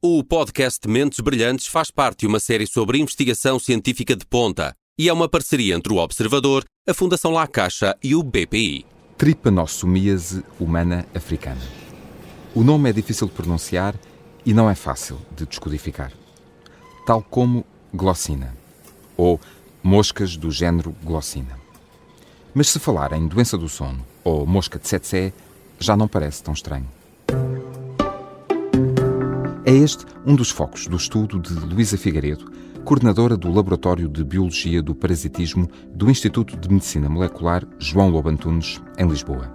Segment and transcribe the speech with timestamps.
[0.00, 5.08] O podcast Mentes Brilhantes faz parte de uma série sobre investigação científica de ponta e
[5.08, 8.86] é uma parceria entre o Observador, a Fundação La Caixa e o BPI.
[9.16, 11.60] Trypanossomiase humana africana.
[12.54, 13.96] O nome é difícil de pronunciar
[14.46, 16.12] e não é fácil de descodificar.
[17.04, 18.56] Tal como glossina,
[19.16, 19.40] ou
[19.82, 21.58] moscas do género glossina.
[22.54, 25.34] Mas se falar em doença do sono ou mosca de tsetse,
[25.80, 26.88] já não parece tão estranho.
[29.68, 32.50] É este um dos focos do estudo de Luísa Figueiredo,
[32.86, 38.80] coordenadora do Laboratório de Biologia do Parasitismo do Instituto de Medicina Molecular João Lobo Antunes,
[38.96, 39.54] em Lisboa.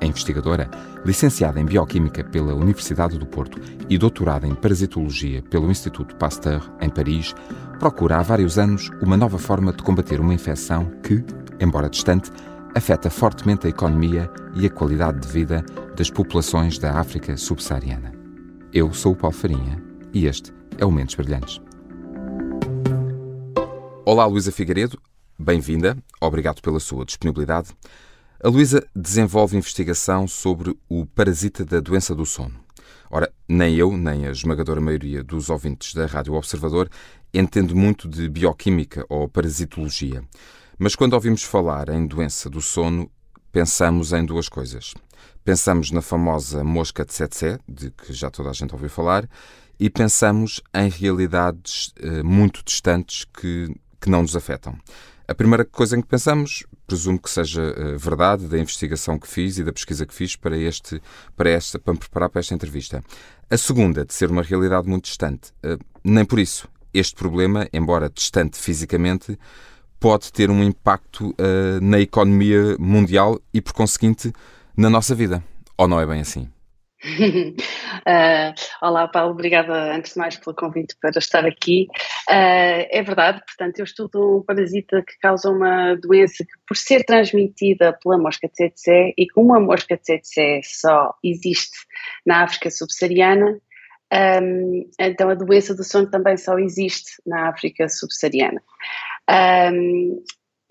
[0.00, 0.70] É investigadora,
[1.04, 6.88] licenciada em Bioquímica pela Universidade do Porto e doutorada em Parasitologia pelo Instituto Pasteur, em
[6.88, 7.34] Paris,
[7.80, 11.20] procura há vários anos uma nova forma de combater uma infecção que,
[11.58, 12.30] embora distante,
[12.76, 15.66] afeta fortemente a economia e a qualidade de vida
[15.96, 18.21] das populações da África subsaariana.
[18.74, 19.82] Eu sou o Paulo Farinha
[20.14, 21.60] e este é o Mentes Brilhantes.
[24.02, 24.98] Olá, Luísa Figueiredo.
[25.38, 25.94] Bem-vinda.
[26.18, 27.68] Obrigado pela sua disponibilidade.
[28.42, 32.58] A Luísa desenvolve investigação sobre o parasita da doença do sono.
[33.10, 36.88] Ora, nem eu, nem a esmagadora maioria dos ouvintes da Rádio Observador
[37.34, 40.24] entende muito de bioquímica ou parasitologia.
[40.78, 43.10] Mas quando ouvimos falar em doença do sono,
[43.52, 44.94] pensamos em duas coisas.
[45.44, 49.28] Pensamos na famosa mosca de tsetse, de que já toda a gente ouviu falar,
[49.78, 54.78] e pensamos em realidades uh, muito distantes que, que não nos afetam.
[55.26, 59.58] A primeira coisa em que pensamos, presumo que seja uh, verdade da investigação que fiz
[59.58, 61.02] e da pesquisa que fiz para, este,
[61.36, 63.02] para, esta, para me preparar para esta entrevista.
[63.50, 65.50] A segunda, de ser uma realidade muito distante.
[65.64, 66.68] Uh, nem por isso.
[66.94, 69.36] Este problema, embora distante fisicamente,
[69.98, 71.34] pode ter um impacto
[71.80, 74.30] na economia mundial e, por conseguinte,
[74.76, 75.42] na nossa vida.
[75.76, 76.48] Ou não é bem assim?
[77.04, 81.88] uh, olá, Paulo, obrigada antes de mais pelo convite para estar aqui.
[82.30, 87.04] Uh, é verdade, portanto, eu estudo um parasita que causa uma doença que, por ser
[87.04, 91.76] transmitida pela mosca tsetse, e como a mosca tsetse só existe
[92.24, 93.58] na África subsaariana,
[94.12, 98.62] um, então a doença do sono também só existe na África subsaariana.
[99.72, 100.22] Um,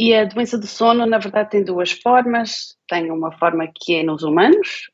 [0.01, 2.75] e a doença do sono, na verdade, tem duas formas.
[2.89, 4.89] Tem uma forma que é nos humanos,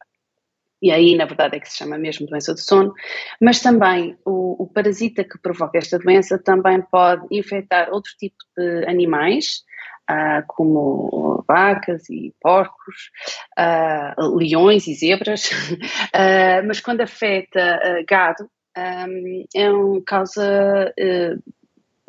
[0.81, 2.93] e aí, na verdade, é que se chama mesmo doença do sono,
[3.41, 8.85] mas também o, o parasita que provoca esta doença também pode infectar outro tipo de
[8.85, 9.63] animais,
[10.11, 13.09] uh, como vacas e porcos,
[13.57, 20.93] uh, leões e zebras, uh, mas quando afeta gado, um, é um causa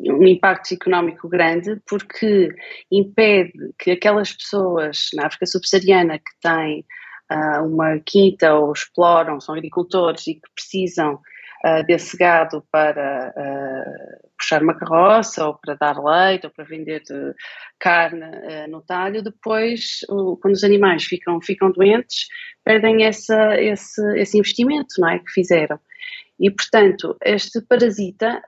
[0.01, 2.49] um impacto económico grande porque
[2.91, 6.85] impede que aquelas pessoas na África subsaariana que têm
[7.31, 11.15] uh, uma quinta ou exploram, são agricultores e que precisam
[11.65, 17.03] uh, desse gado para uh, puxar uma carroça ou para dar leite ou para vender
[17.77, 19.99] carne no talho, depois
[20.41, 22.27] quando os animais ficam, ficam doentes
[22.63, 25.79] perdem essa, esse, esse investimento não é, que fizeram.
[26.39, 28.41] E, portanto, este parasita,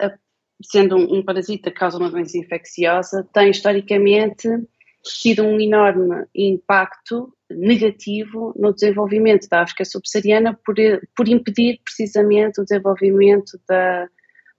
[0.63, 4.47] sendo um, um parasita que causa uma doença infecciosa, tem historicamente
[5.03, 10.75] tido um enorme impacto negativo no desenvolvimento da África subsaariana por,
[11.15, 14.07] por impedir precisamente o desenvolvimento da,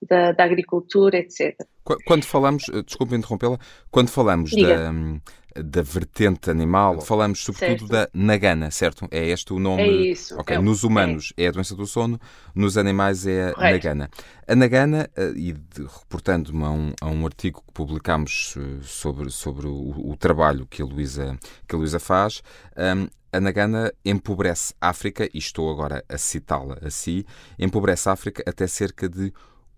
[0.08, 1.56] da, da agricultura, etc.
[2.04, 3.58] Quando falamos, eh, desculpe interrompê-la,
[3.90, 5.20] quando falamos da, hum,
[5.56, 7.90] da vertente animal, falamos sobretudo certo.
[7.90, 9.06] da nagana, certo?
[9.10, 9.82] É este o nome?
[9.82, 10.38] É isso.
[10.40, 10.56] Okay.
[10.56, 11.44] É, nos humanos é.
[11.44, 11.48] é.
[11.48, 12.20] a doença do sono,
[12.54, 13.72] nos animais é a Correto.
[13.72, 14.10] nagana.
[14.46, 15.54] A nagana, eh, e
[16.00, 20.82] reportando-me a um, a um artigo que publicámos eh, sobre, sobre o, o trabalho que
[20.82, 21.38] a Luísa
[21.68, 22.42] que a Luísa faz,
[22.76, 27.24] um, a Nagana empobrece a África, e estou agora a citá-la assim,
[27.58, 29.32] empobrece a África até cerca de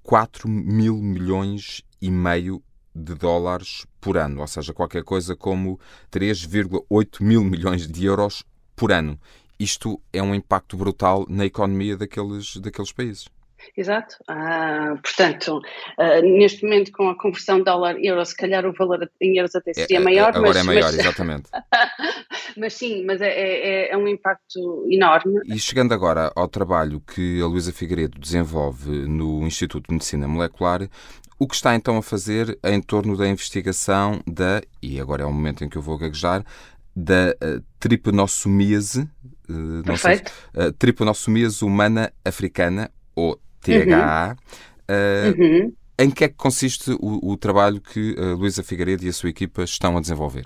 [0.04, 2.62] 4 mil milhões e meio
[2.94, 5.80] de dólares por ano, ou seja, qualquer coisa como
[6.12, 8.44] 3,8 mil milhões de euros
[8.76, 9.18] por ano.
[9.58, 13.26] Isto é um impacto brutal na economia daqueles, daqueles países.
[13.76, 14.16] Exato.
[14.28, 15.60] Ah, portanto,
[15.98, 19.98] ah, neste momento, com a conversão dólar-euro, se calhar o valor em euros até seria
[19.98, 20.28] é, é maior.
[20.36, 20.98] Agora mas, é maior, mas...
[20.98, 21.50] exatamente.
[22.56, 25.40] mas sim, mas é, é, é, um impacto enorme.
[25.46, 30.88] E chegando agora ao trabalho que a Luísa Figueiredo desenvolve no Instituto de Medicina Molecular,
[31.38, 35.32] o que está então a fazer em torno da investigação da, e agora é o
[35.32, 36.44] momento em que eu vou gaguejar,
[36.94, 39.08] da uh, tripanossomíase,
[39.50, 40.32] uh, Perfeito.
[40.54, 44.36] uh, tripanossomíase humana africana, ou THA.
[44.88, 44.94] Uhum.
[44.94, 45.72] Uh, uhum.
[45.98, 49.30] Em que é que consiste o, o trabalho que a Luísa Figueiredo e a sua
[49.30, 50.44] equipa estão a desenvolver?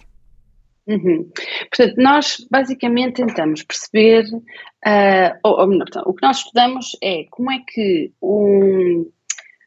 [0.88, 1.31] Uhum.
[1.70, 7.52] Portanto, nós basicamente tentamos perceber, uh, ou, ou melhor, o que nós estudamos é como
[7.52, 9.11] é que, um,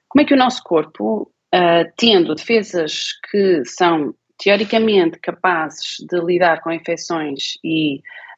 [0.10, 6.62] como é que o nosso corpo, uh, tendo defesas que são teoricamente capazes de lidar
[6.62, 7.98] com infecções e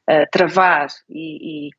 [0.09, 1.69] uh, travar e, e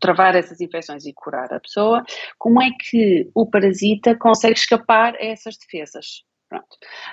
[0.00, 2.02] travar essas infecções e curar a pessoa,
[2.38, 6.24] como é que o parasita consegue escapar a essas defesas?
[6.48, 6.64] Pronto.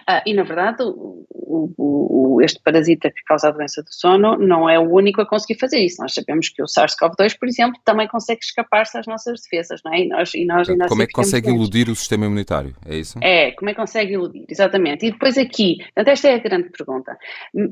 [0.10, 4.38] Uh, e, na verdade, o, o, o, este parasita que causa a doença do sono
[4.38, 6.02] não é o único a conseguir fazer isso.
[6.02, 10.02] Nós sabemos que o SARS-CoV-2, por exemplo, também consegue escapar-se às nossas defesas, não é?
[10.02, 12.74] E nós, e nós, e nós como é que consegue iludir o sistema imunitário?
[12.86, 13.20] É isso?
[13.22, 15.06] É, como é que consegue iludir, exatamente.
[15.06, 17.18] E depois aqui, portanto, esta é a grande pergunta.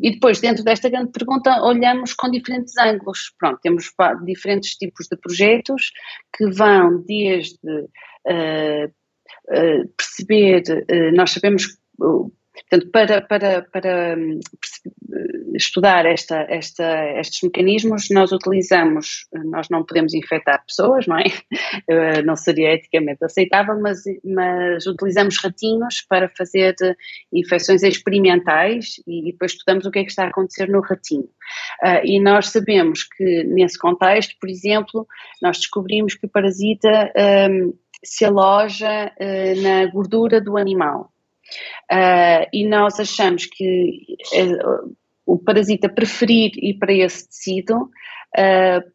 [0.01, 3.33] E depois, dentro desta grande pergunta, olhamos com diferentes ângulos.
[3.39, 3.89] Pronto, temos
[4.25, 5.91] diferentes tipos de projetos
[6.35, 7.57] que vão desde.
[8.27, 8.91] Uh,
[9.49, 11.65] eh, perceber, uh, nós sabemos,
[11.99, 14.39] uh, portanto, para, para, para hum,
[15.53, 21.25] estudar esta, esta, estes mecanismos, nós utilizamos, nós não podemos infectar pessoas, não é?
[22.23, 26.73] não seria eticamente aceitável, mas, mas utilizamos ratinhos para fazer
[27.31, 31.29] infecções experimentais e, depois estudamos o que é que está a acontecer no ratinho.
[32.03, 35.05] e nós sabemos que, nesse contexto, por exemplo,
[35.41, 37.11] nós descobrimos que o parasita
[37.51, 41.11] um, se aloja uh, na gordura do animal.
[41.91, 44.95] Uh, e nós achamos que uh,
[45.25, 47.89] o parasita preferir ir para esse tecido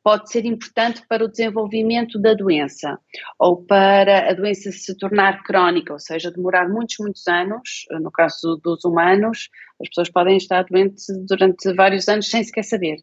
[0.03, 2.99] pode ser importante para o desenvolvimento da doença
[3.39, 7.87] ou para a doença se tornar crónica, ou seja, demorar muitos, muitos anos.
[8.01, 9.49] No caso dos humanos,
[9.81, 12.97] as pessoas podem estar doentes durante vários anos sem sequer saber.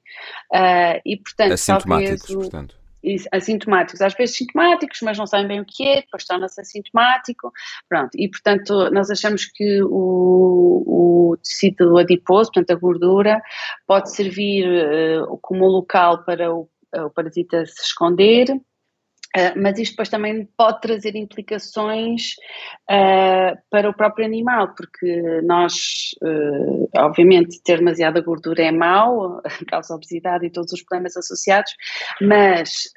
[1.05, 2.84] e, portanto, Assintomáticos, talvez, portanto
[3.31, 7.51] assintomáticos, às vezes sintomáticos, mas não sabem bem o que é, depois torna-se assintomático,
[7.87, 13.41] pronto, e portanto nós achamos que o, o tecido adiposo, portanto a gordura,
[13.87, 18.47] pode servir uh, como local para o, o parasita se esconder,
[19.35, 22.35] Uh, mas isto depois também pode trazer implicações
[22.89, 25.73] uh, para o próprio animal, porque nós,
[26.23, 31.73] uh, obviamente, ter demasiada gordura é mau, causa obesidade e todos os problemas associados,
[32.21, 32.91] mas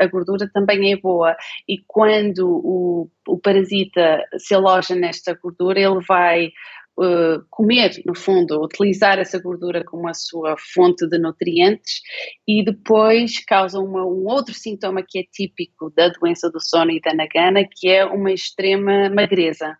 [0.00, 1.36] a gordura também é boa.
[1.68, 6.52] E quando o, o parasita se aloja nesta gordura, ele vai
[6.96, 12.00] Uh, comer, no fundo, utilizar essa gordura como a sua fonte de nutrientes
[12.46, 17.00] e depois causa uma, um outro sintoma que é típico da doença do sono e
[17.00, 19.76] da nagana, que é uma extrema magreza.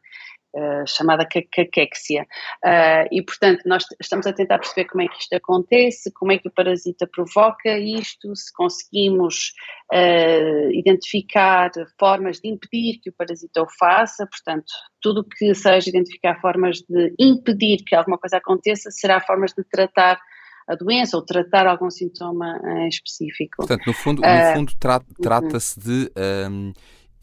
[0.57, 2.23] Uh, chamada caquexia.
[2.65, 6.39] Uh, e, portanto, nós estamos a tentar perceber como é que isto acontece, como é
[6.39, 9.53] que o parasita provoca isto, se conseguimos
[9.93, 14.73] uh, identificar formas de impedir que o parasita o faça, portanto,
[15.03, 20.21] tudo que seja identificar formas de impedir que alguma coisa aconteça será formas de tratar
[20.69, 23.57] a doença ou tratar algum sintoma específico.
[23.57, 25.15] Portanto, no fundo, no fundo tra uhum.
[25.21, 26.13] trata-se de
[26.49, 26.73] um,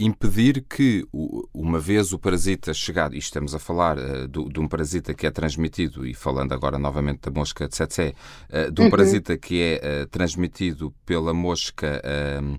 [0.04, 1.06] impedir que,
[1.54, 5.28] uma vez o parasita chegado, e estamos a falar uh, do, de um parasita que
[5.28, 8.16] é transmitido, e falando agora novamente da mosca de tsetse,
[8.50, 8.90] uh, de um uhum.
[8.90, 12.58] parasita que é uh, transmitido pela mosca, ehm,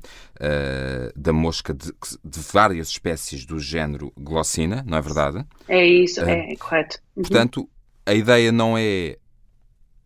[1.15, 1.93] da mosca de,
[2.25, 5.47] de, várias espécies do género Glossina, não é verdade?
[5.69, 6.99] É isso, é correto.
[7.17, 7.23] Uhum.
[7.23, 7.69] Portanto,
[8.05, 9.19] a ideia não é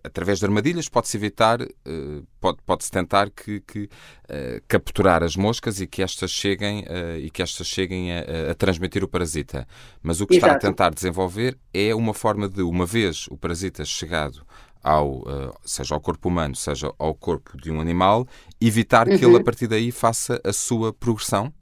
[0.07, 5.81] através de armadilhas pode-se evitar, eh, pode, pode-se tentar que, que uh, capturar as moscas
[5.81, 9.67] e que estas cheguem, uh, e que estas cheguem a, a, transmitir o parasita.
[10.03, 10.55] Mas o que Exato.
[10.55, 14.47] está a tentar desenvolver é uma forma de, uma vez o parasita chegado
[14.83, 15.25] ao,
[15.65, 18.27] seja ao corpo humano, seja ao corpo de um animal,
[18.61, 19.19] evitar uhum.
[19.19, 19.45] que ele a uhum.
[19.45, 21.53] partir daí faça a sua progressão?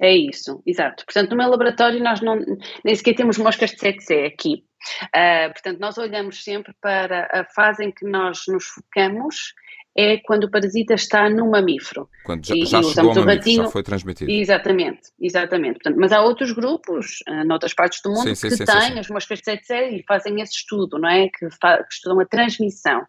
[0.00, 1.04] É isso, exato.
[1.04, 2.38] Portanto, no meu laboratório nós não,
[2.84, 4.64] nem sequer temos moscas de 7C aqui.
[5.06, 9.54] Uh, portanto, nós olhamos sempre para a fase em que nós nos focamos
[9.96, 12.08] é quando o parasita está no mamífero.
[12.24, 14.30] Quando já, e, já chegou ao mamífero, ratinho, já foi transmitido.
[14.30, 15.74] Exatamente, exatamente.
[15.74, 18.98] Portanto, mas há outros grupos, uh, noutras partes do mundo, sim, sim, que sim, têm
[18.98, 21.28] as moscas de 7 e fazem esse estudo, não é?
[21.28, 23.06] Que, que estudam a transmissão.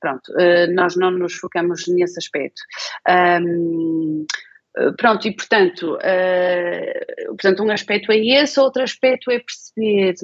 [0.00, 2.62] Pronto, uh, nós não nos focamos nesse aspecto.
[3.08, 4.24] Um,
[4.96, 10.14] pronto, e portanto, uh, portanto, um aspecto é esse, outro aspecto é perceber,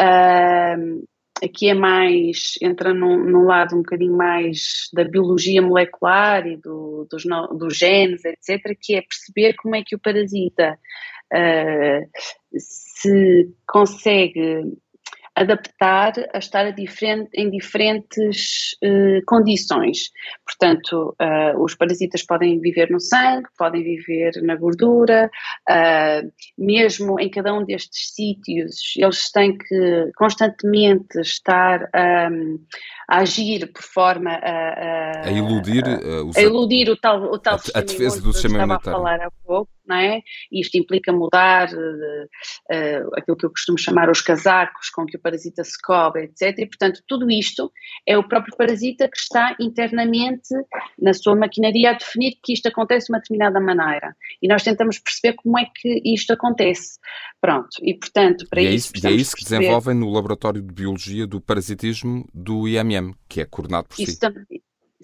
[0.00, 1.06] uh,
[1.44, 7.06] aqui é mais, entra num, num, lado um bocadinho mais da biologia molecular e do,
[7.10, 7.24] dos,
[7.58, 10.78] dos genes, etc., que é perceber como é que o parasita
[11.32, 14.62] uh, se consegue
[15.36, 20.10] adaptar a estar a diferente, em diferentes uh, condições.
[20.46, 25.30] Portanto, uh, os parasitas podem viver no sangue, podem viver na gordura,
[25.68, 31.90] uh, mesmo em cada um destes sítios, eles têm que constantemente estar
[32.30, 32.58] um,
[33.08, 37.58] a agir por forma a, a, a iludir, a, a iludir o tal, o tal
[37.74, 38.88] a, a defesa do sistema imunitário.
[38.88, 40.20] a falar há pouco não é?
[40.50, 45.20] Isto implica mudar uh, uh, aquilo que eu costumo chamar os casacos com que o
[45.20, 46.58] parasita se cobre, etc.
[46.58, 47.70] E, portanto, tudo isto
[48.06, 50.54] é o próprio parasita que está internamente
[50.98, 54.16] na sua maquinaria a definir que isto acontece de uma determinada maneira.
[54.42, 56.98] E nós tentamos perceber como é que isto acontece.
[57.40, 58.92] Pronto, e portanto, para e é isso.
[58.94, 59.60] E é isso que perceber...
[59.60, 64.18] desenvolvem no Laboratório de Biologia do Parasitismo do IMM, que é coordenado por isso si.
[64.20, 64.44] Também,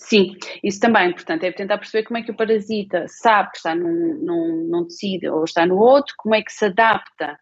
[0.00, 3.74] Sim, isso também, portanto, é tentar perceber como é que o parasita sabe que está
[3.74, 7.38] num, num, num tecido ou está no outro, como é que se adapta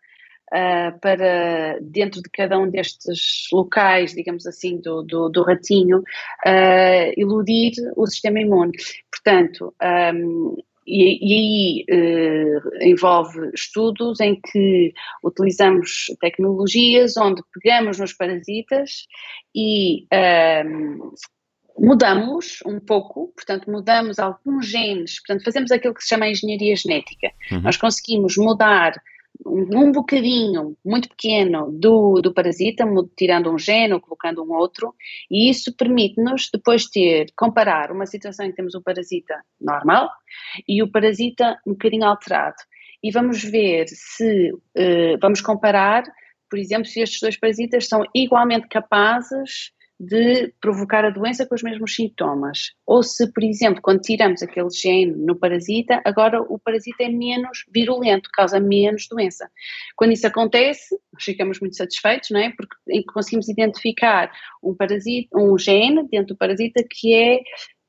[0.52, 7.12] uh, para, dentro de cada um destes locais, digamos assim, do, do, do ratinho, uh,
[7.16, 8.72] iludir o sistema imune.
[9.08, 9.72] Portanto,
[10.12, 19.06] um, e, e, aí envolve estudos em que utilizamos tecnologias onde pegamos nos parasitas
[19.54, 20.06] e
[21.78, 27.30] mudamos um pouco, portanto, mudamos alguns genes, portanto, fazemos aquilo que se chama engenharia genética.
[27.50, 27.60] Uhum.
[27.60, 28.94] Nós conseguimos mudar
[29.46, 32.84] um, bocadinho, muito pequeno, do, do parasita,
[33.16, 34.94] tirando um gene ou colocando um outro,
[35.30, 40.10] e isso permite-nos depois ter, comparar uma situação em que temos um parasita normal
[40.66, 42.56] e o parasita um bocadinho alterado.
[43.02, 46.02] E vamos ver se, uh, vamos comparar,
[46.50, 51.62] por exemplo, se estes dois parasitas são igualmente capazes de provocar a doença com os
[51.62, 52.72] mesmos sintomas.
[52.86, 57.64] Ou se, por exemplo, quando tiramos aquele gene no parasita, agora o parasita é menos
[57.72, 59.50] virulento, causa menos doença.
[59.96, 62.52] Quando isso acontece, ficamos muito satisfeitos, não é?
[62.56, 64.30] Porque conseguimos identificar
[64.62, 67.40] um parasita, um gene dentro do parasita que é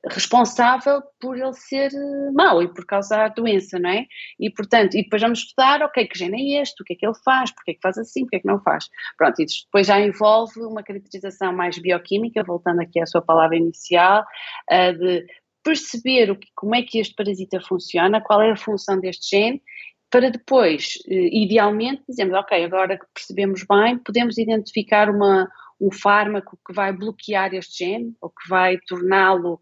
[0.08, 4.06] responsável por ele ser eh, mau e por causar doença, não é?
[4.40, 7.06] E portanto, e depois vamos estudar, ok, que gene é este, o que é que
[7.06, 8.86] ele faz, porque é que faz assim, porque é que não faz.
[9.18, 14.24] Pronto, e depois já envolve uma caracterização mais bioquímica, voltando aqui à sua palavra inicial,
[14.72, 15.26] uh, de
[15.64, 19.62] perceber o que, como é que este parasita funciona, qual é a função deste gene,
[20.10, 26.58] para depois, uh, idealmente, dizemos, ok, agora que percebemos bem, podemos identificar uma, um fármaco
[26.66, 29.60] que vai bloquear este gene, ou que vai torná-lo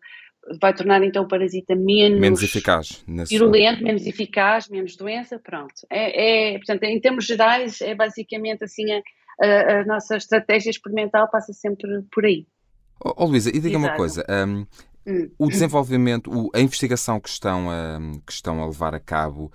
[0.62, 5.74] vai tornar então o parasita menos, menos eficaz, virulento, menos eficaz, menos doença, pronto.
[5.90, 9.02] É, é, portanto, em termos gerais, é basicamente assim a,
[9.46, 12.46] a, a nossa estratégia experimental passa sempre por aí.
[13.04, 14.66] Oh, oh Luísa, e diga me uma coisa, um,
[15.06, 15.30] hum.
[15.38, 19.52] o desenvolvimento, a investigação que estão, a, que estão a levar a cabo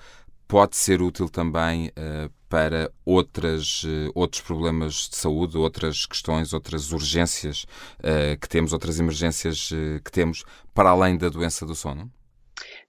[0.46, 6.92] pode ser útil também uh, para outras, uh, outros problemas de saúde, outras questões, outras
[6.92, 7.64] urgências
[8.00, 9.70] uh, que temos, outras emergências
[10.04, 10.44] que temos,
[10.74, 12.10] para além da doença do sono?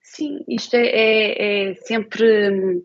[0.01, 2.83] Sim, isto é, é, é sempre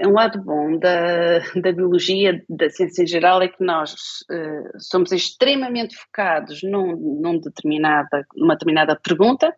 [0.00, 3.92] um lado bom da, da biologia, da ciência em geral, é que nós
[4.30, 9.54] uh, somos extremamente focados num, num determinada, numa determinada pergunta,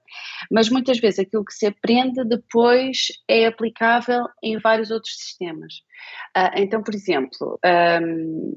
[0.51, 5.75] mas muitas vezes aquilo que se aprende depois é aplicável em vários outros sistemas.
[6.37, 7.59] Uh, então, por exemplo,
[8.03, 8.57] um,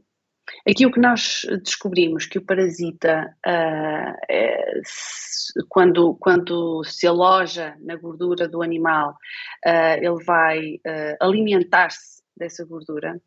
[0.68, 4.82] Aqui o que nós descobrimos que o parasita, uh, é,
[5.68, 9.18] quando, quando se aloja na gordura do animal,
[9.66, 13.22] uh, ele vai uh, alimentar-se dessa gordura,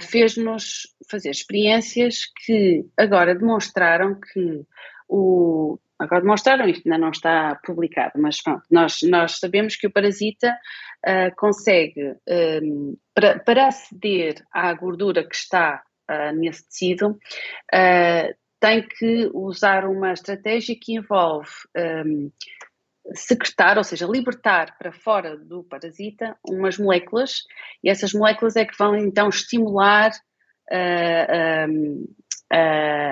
[0.00, 4.64] fez-nos fazer experiências que agora demonstraram que
[5.06, 5.78] o.
[5.98, 10.56] Agora demonstraram, isto ainda não está publicado, mas pronto, nós, nós sabemos que o parasita
[11.36, 12.14] consegue,
[12.62, 19.86] um, para, para aceder à gordura que está uh, nesse tecido, uh, tem que usar
[19.86, 21.50] uma estratégia que envolve
[22.04, 22.30] um,
[23.14, 27.44] secretar, ou seja, libertar para fora do parasita umas moléculas
[27.82, 30.10] e essas moléculas é que vão então estimular
[30.70, 32.06] uh,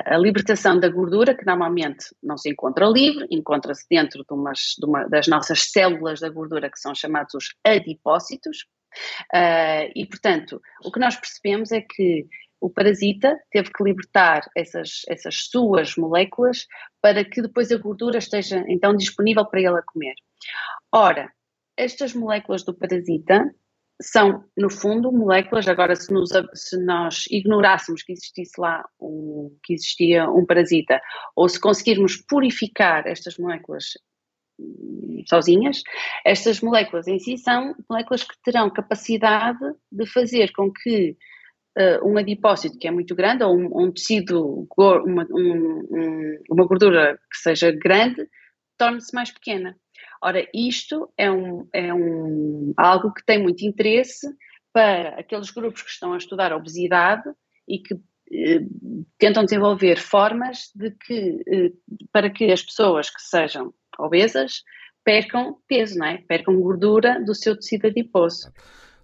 [0.05, 4.85] a libertação da gordura, que normalmente não se encontra livre, encontra-se dentro de, umas, de
[4.85, 8.67] uma, das nossas células da gordura, que são chamados os adipócitos.
[9.33, 12.27] Uh, e, portanto, o que nós percebemos é que
[12.61, 16.67] o parasita teve que libertar essas, essas suas moléculas
[17.01, 20.15] para que depois a gordura esteja então disponível para ele a comer.
[20.93, 21.33] Ora,
[21.77, 23.55] estas moléculas do parasita
[24.01, 29.75] são, no fundo, moléculas, agora se, nos, se nós ignorássemos que existisse lá um, que
[29.75, 31.01] existia um parasita,
[31.35, 33.99] ou se conseguirmos purificar estas moléculas
[34.59, 35.83] hum, sozinhas,
[36.25, 39.59] estas moléculas em si são moléculas que terão capacidade
[39.91, 41.17] de fazer com que
[41.79, 47.19] uh, um adipócito que é muito grande ou um, um tecido, uma, um, uma gordura
[47.31, 48.29] que seja grande,
[48.77, 49.77] torna-se mais pequena.
[50.23, 54.27] Ora, isto é, um, é um, algo que tem muito interesse
[54.73, 57.25] para aqueles grupos que estão a estudar a obesidade
[57.69, 57.95] e que
[58.33, 58.61] eh,
[59.17, 61.73] tentam desenvolver formas de que, eh,
[62.13, 64.63] para que as pessoas que sejam obesas
[65.05, 66.19] percam peso, não é?
[66.19, 68.53] Percam gordura do seu tecido adiposo.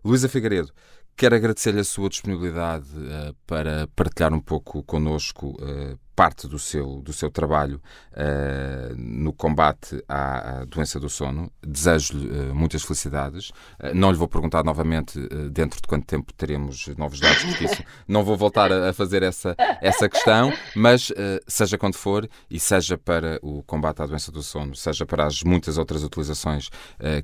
[0.04, 0.72] Luísa Figueiredo,
[1.16, 7.00] quero agradecer-lhe a sua disponibilidade uh, para partilhar um pouco connosco uh, parte do seu,
[7.02, 7.80] do seu trabalho
[8.12, 11.50] uh, no combate à, à, doença do sono.
[11.66, 13.50] Desejo-lhe uh, muitas felicidades.
[13.50, 15.18] Uh, não lhe vou perguntar novamente
[15.50, 19.22] dentro de quanto tempo teremos novos dados, porque isso não vou voltar a, a fazer
[19.22, 21.12] essa, essa questão, mas
[21.46, 25.42] seja quando for, e seja para o combate à doença do sono, seja para as
[25.42, 26.70] muitas outras utilizações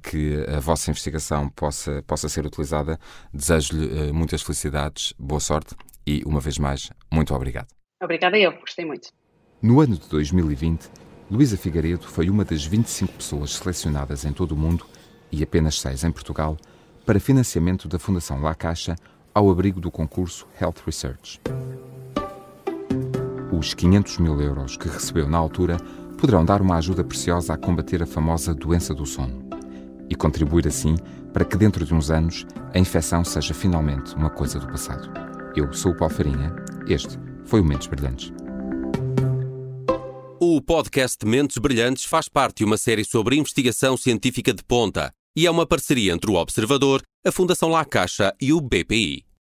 [0.02, 2.99] que a vossa investigação possa, possa ser utilizada,
[3.32, 5.75] desejo-lhe muitas felicidades, boa sorte
[6.06, 7.79] e, uma vez mais, muito obrigado.
[8.02, 9.11] Obrigada eu, gostei muito.
[9.61, 10.88] No ano de 2020,
[11.30, 14.87] Luísa Figueiredo foi uma das 25 pessoas selecionadas em todo o mundo,
[15.30, 16.57] e apenas seis em Portugal,
[17.04, 18.97] para financiamento da Fundação La Caixa
[19.35, 21.40] ao abrigo do concurso Health Research.
[23.52, 25.76] Os 500 mil euros que recebeu na altura
[26.19, 29.45] poderão dar uma ajuda preciosa a combater a famosa doença do sono
[30.09, 30.97] e contribuir assim
[31.33, 35.11] para que dentro de uns anos a infecção seja finalmente uma coisa do passado.
[35.54, 36.54] Eu sou o Paulo Farinha,
[36.88, 37.19] este
[37.50, 38.33] foi o Mentes Brilhantes.
[40.40, 45.47] O podcast Mentes Brilhantes faz parte de uma série sobre investigação científica de ponta e
[45.49, 49.29] é uma parceria entre o Observador, a Fundação La Caixa e o BPI.